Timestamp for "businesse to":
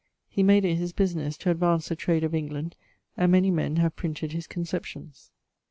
0.93-1.51